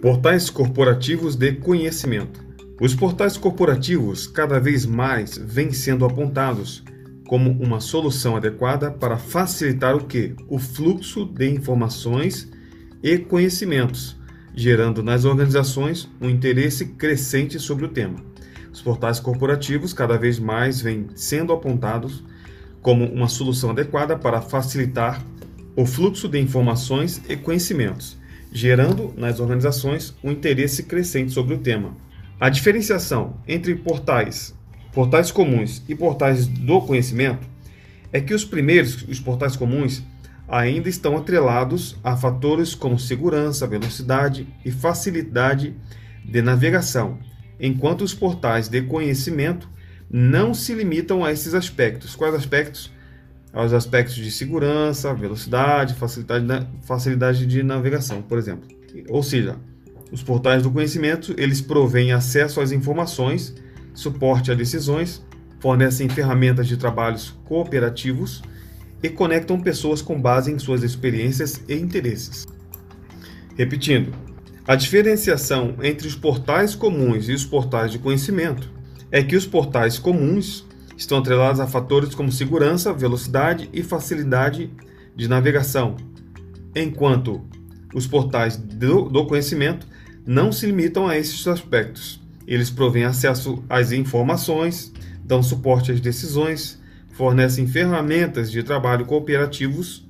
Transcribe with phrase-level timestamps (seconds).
[0.00, 2.42] Portais corporativos de conhecimento.
[2.80, 6.82] Os portais corporativos cada vez mais vêm sendo apontados
[7.28, 10.34] como uma solução adequada para facilitar o que?
[10.48, 12.50] O fluxo de informações
[13.02, 14.16] e conhecimentos,
[14.54, 18.24] gerando nas organizações um interesse crescente sobre o tema.
[18.72, 22.24] Os portais corporativos cada vez mais vêm sendo apontados
[22.80, 25.22] como uma solução adequada para facilitar
[25.76, 28.18] o fluxo de informações e conhecimentos,
[28.52, 31.96] gerando nas organizações um interesse crescente sobre o tema.
[32.38, 34.54] A diferenciação entre portais,
[34.92, 37.46] portais comuns e portais do conhecimento
[38.12, 40.02] é que os primeiros, os portais comuns,
[40.48, 45.76] ainda estão atrelados a fatores como segurança, velocidade e facilidade
[46.24, 47.18] de navegação,
[47.60, 49.68] enquanto os portais de conhecimento
[50.10, 52.16] não se limitam a esses aspectos.
[52.16, 52.90] Quais aspectos?
[53.52, 58.68] Aos aspectos de segurança, velocidade, facilidade, facilidade de navegação, por exemplo.
[59.08, 59.56] Ou seja,
[60.12, 63.54] os portais do conhecimento, eles provêm acesso às informações,
[63.94, 65.22] suporte a decisões,
[65.60, 68.42] fornecem ferramentas de trabalhos cooperativos
[69.02, 72.46] e conectam pessoas com base em suas experiências e interesses.
[73.56, 74.12] Repetindo,
[74.66, 78.70] a diferenciação entre os portais comuns e os portais de conhecimento
[79.10, 80.66] é que os portais comuns
[81.00, 84.70] estão atrelados a fatores como segurança, velocidade e facilidade
[85.16, 85.96] de navegação,
[86.76, 87.40] enquanto
[87.94, 89.88] os portais do, do conhecimento
[90.26, 92.20] não se limitam a esses aspectos.
[92.46, 94.92] Eles provêm acesso às informações,
[95.24, 96.78] dão suporte às decisões,
[97.12, 100.06] fornecem ferramentas de trabalho cooperativos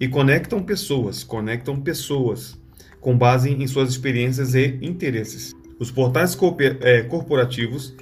[0.00, 2.58] e conectam pessoas, conectam pessoas
[3.00, 5.54] com base em suas experiências e interesses.
[5.78, 6.36] Os portais
[6.80, 7.94] é, corporativos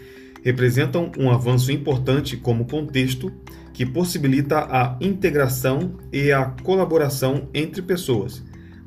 [0.43, 3.33] representam um avanço importante como contexto
[3.73, 8.43] que possibilita a integração e a colaboração entre pessoas,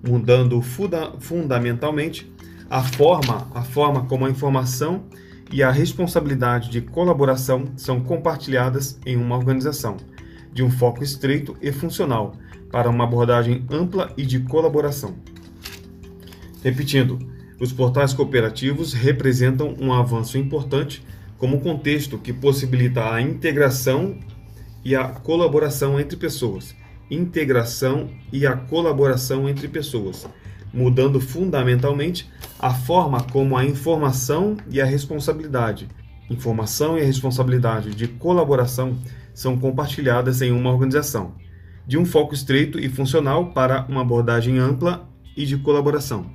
[0.07, 2.31] mudando funda fundamentalmente
[2.69, 5.03] a forma, a forma como a informação
[5.51, 9.97] e a responsabilidade de colaboração são compartilhadas em uma organização,
[10.51, 12.35] de um foco estreito e funcional
[12.72, 15.16] para uma abordagem ampla e de colaboração.
[16.63, 17.19] Repetindo,
[17.59, 21.05] os portais cooperativos representam um avanço importante
[21.43, 24.17] como contexto que possibilita a integração
[24.81, 26.73] e a colaboração entre pessoas.
[27.11, 30.25] Integração e a colaboração entre pessoas
[30.73, 35.89] mudando fundamentalmente a forma como a informação e a responsabilidade,
[36.29, 38.97] informação e a responsabilidade de colaboração
[39.33, 41.35] são compartilhadas em uma organização,
[41.85, 46.25] de um foco estreito e funcional para uma abordagem ampla e de colaboração.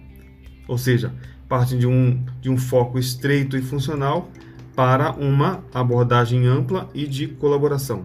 [0.69, 1.15] Ou seja,
[1.49, 4.31] partem de um, de um foco estreito e funcional
[4.79, 8.05] para uma abordagem ampla e de colaboração.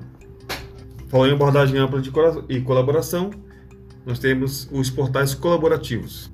[1.08, 2.02] Falando em abordagem ampla
[2.50, 3.30] e colaboração,
[4.04, 6.32] nós temos os portais colaborativos,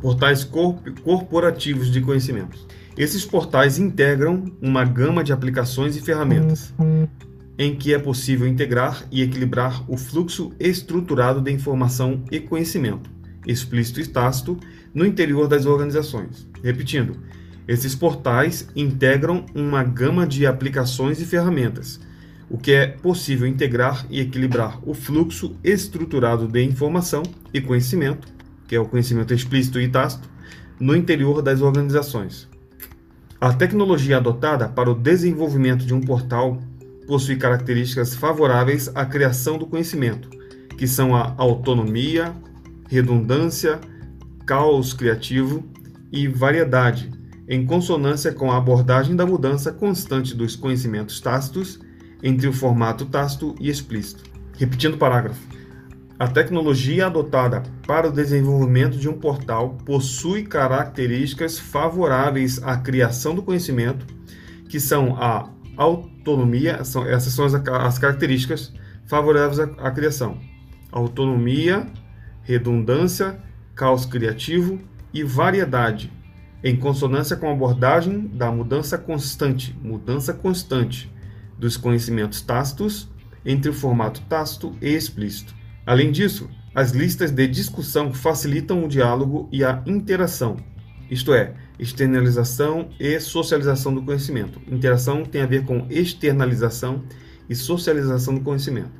[0.00, 0.42] portais
[1.04, 2.58] corporativos de conhecimento.
[2.98, 6.74] Esses portais integram uma gama de aplicações e ferramentas,
[7.56, 13.08] em que é possível integrar e equilibrar o fluxo estruturado de informação e conhecimento,
[13.46, 14.58] explícito e tácito,
[14.92, 16.48] no interior das organizações.
[16.60, 17.16] Repetindo,
[17.66, 22.00] esses portais integram uma gama de aplicações e ferramentas,
[22.48, 27.22] o que é possível integrar e equilibrar o fluxo estruturado de informação
[27.54, 28.26] e conhecimento,
[28.66, 30.28] que é o conhecimento explícito e tácito,
[30.80, 32.48] no interior das organizações.
[33.40, 36.58] A tecnologia adotada para o desenvolvimento de um portal
[37.06, 40.28] possui características favoráveis à criação do conhecimento,
[40.76, 42.34] que são a autonomia,
[42.88, 43.80] redundância,
[44.46, 45.64] caos criativo
[46.12, 47.10] e variedade,
[47.50, 51.80] em consonância com a abordagem da mudança constante dos conhecimentos tácitos
[52.22, 54.22] entre o formato tácito e explícito.
[54.56, 55.40] Repetindo o parágrafo.
[56.16, 63.42] A tecnologia adotada para o desenvolvimento de um portal possui características favoráveis à criação do
[63.42, 64.06] conhecimento,
[64.68, 68.72] que são a autonomia, são, essas são as, as características
[69.06, 70.38] favoráveis à, à criação:
[70.92, 71.86] autonomia,
[72.42, 73.40] redundância,
[73.74, 74.78] caos criativo
[75.12, 76.12] e variedade,
[76.62, 81.12] em consonância com a abordagem da mudança constante, mudança constante
[81.58, 83.08] dos conhecimentos tácitos
[83.44, 85.54] entre o formato tácito e explícito.
[85.86, 90.56] Além disso, as listas de discussão facilitam o diálogo e a interação,
[91.10, 94.60] isto é, externalização e socialização do conhecimento.
[94.70, 97.02] Interação tem a ver com externalização
[97.48, 98.92] e socialização do conhecimento.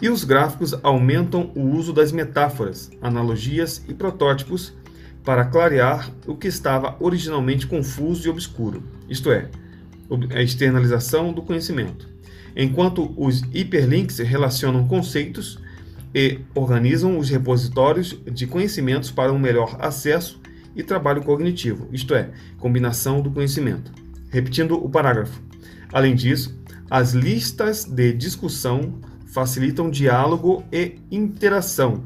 [0.00, 4.74] E os gráficos aumentam o uso das metáforas, analogias e protótipos
[5.26, 9.48] para clarear o que estava originalmente confuso e obscuro, isto é,
[10.32, 12.08] a externalização do conhecimento,
[12.56, 15.58] enquanto os hiperlinks relacionam conceitos
[16.14, 20.40] e organizam os repositórios de conhecimentos para um melhor acesso
[20.76, 23.90] e trabalho cognitivo, isto é, combinação do conhecimento.
[24.30, 25.42] Repetindo o parágrafo.
[25.92, 26.56] Além disso,
[26.88, 32.04] as listas de discussão facilitam diálogo e interação.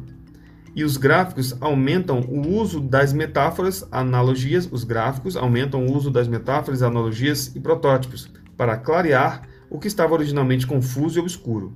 [0.74, 6.28] E os gráficos aumentam o uso das metáforas, analogias, os gráficos aumentam o uso das
[6.28, 11.72] metáforas, analogias e protótipos para clarear o que estava originalmente confuso e obscuro.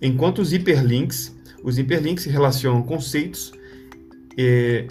[0.00, 3.52] Enquanto os hiperlinks, os hiperlinks relacionam conceitos
[4.36, 4.86] e,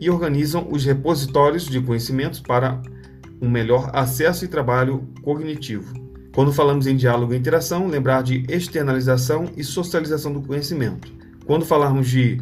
[0.00, 2.80] e organizam os repositórios de conhecimentos para
[3.40, 5.92] um melhor acesso e trabalho cognitivo.
[6.32, 11.12] Quando falamos em diálogo e interação, lembrar de externalização e socialização do conhecimento.
[11.44, 12.40] Quando falarmos de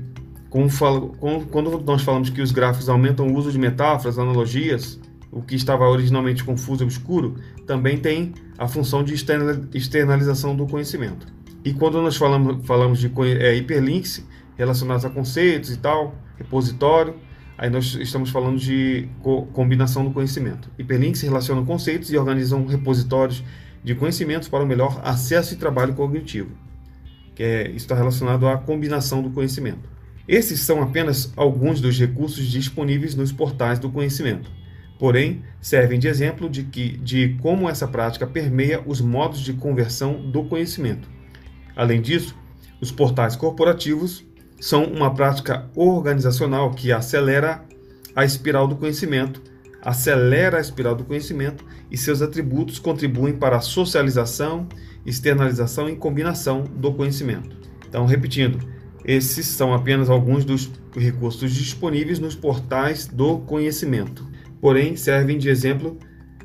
[0.50, 4.98] quando nós falamos que os gráficos aumentam o uso de metáforas, analogias,
[5.30, 7.36] o que estava originalmente confuso e obscuro,
[7.66, 11.26] também tem a função de externalização do conhecimento.
[11.64, 14.26] E quando nós falamos, falamos de é, hiperlinks
[14.56, 17.14] relacionados a conceitos e tal, repositório,
[17.56, 20.68] aí nós estamos falando de co combinação do conhecimento.
[20.78, 23.44] Hiperlinks relacionam conceitos e organizam repositórios
[23.84, 26.50] de conhecimentos para o melhor acesso e trabalho cognitivo,
[27.36, 29.99] que é, está relacionado à combinação do conhecimento.
[30.30, 34.50] Esses são apenas alguns dos recursos disponíveis nos portais do conhecimento
[35.00, 40.30] porém servem de exemplo de, que, de como essa prática permeia os modos de conversão
[40.30, 41.08] do conhecimento.
[41.74, 42.36] Além disso,
[42.82, 44.22] os portais corporativos
[44.60, 47.64] são uma prática organizacional que acelera
[48.14, 49.40] a espiral do conhecimento,
[49.80, 54.68] acelera a espiral do conhecimento e seus atributos contribuem para a socialização,
[55.06, 57.56] externalização e combinação do conhecimento.
[57.88, 58.58] Então, repetindo,
[59.04, 64.30] esses são apenas alguns dos recursos disponíveis nos portais do conhecimento
[64.60, 65.96] porém servem de exemplo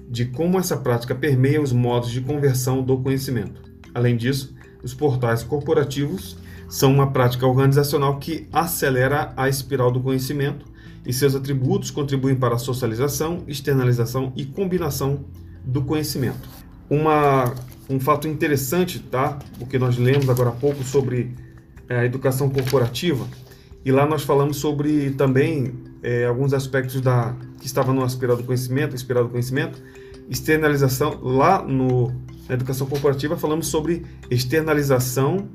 [0.07, 3.61] de como essa prática permeia os modos de conversão do conhecimento.
[3.93, 6.37] Além disso, os portais corporativos
[6.69, 10.65] são uma prática organizacional que acelera a espiral do conhecimento
[11.05, 15.25] e seus atributos contribuem para a socialização, externalização e combinação
[15.63, 16.47] do conhecimento.
[16.89, 17.53] Uma,
[17.89, 19.39] um fato interessante, tá?
[19.57, 21.33] Porque nós lemos agora há pouco sobre
[21.89, 23.27] a educação corporativa
[23.85, 28.95] e lá nós falamos sobre também é, alguns aspectos da que estava no aspirado conhecimento,
[28.95, 29.79] aspirado conhecimento,
[30.27, 31.19] externalização.
[31.21, 32.07] Lá no,
[32.49, 35.47] na educação corporativa falamos sobre externalização,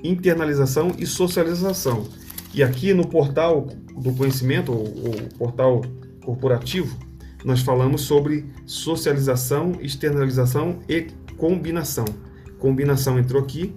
[0.00, 2.06] internalização e socialização.
[2.54, 3.66] E aqui no portal
[3.98, 5.82] do conhecimento, o portal
[6.24, 6.96] corporativo,
[7.44, 12.04] nós falamos sobre socialização, externalização e combinação.
[12.60, 13.74] Combinação entrou aqui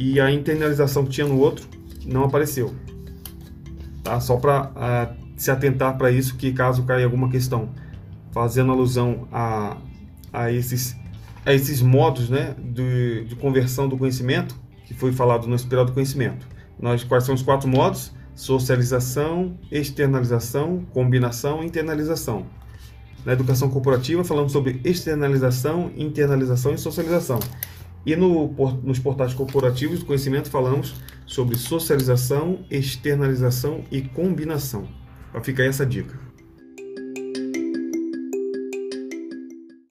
[0.00, 1.66] e a internalização que tinha no outro
[2.06, 2.74] não apareceu
[4.02, 4.20] tá?
[4.20, 7.70] Só para uh, se atentar para isso, que caso caia alguma questão,
[8.32, 9.76] fazendo alusão a,
[10.32, 10.96] a, esses,
[11.44, 14.54] a esses modos né, de, de conversão do conhecimento,
[14.86, 16.46] que foi falado no espiral do conhecimento.
[16.78, 18.12] Nós, quais são os quatro modos?
[18.34, 22.46] Socialização, externalização, combinação e internalização.
[23.24, 27.38] Na educação corporativa, falamos sobre externalização, internalização e socialização.
[28.04, 28.48] E no,
[28.82, 30.94] nos portais corporativos do conhecimento falamos
[31.26, 34.88] sobre socialização, externalização e combinação.
[35.42, 36.29] Fica aí essa dica.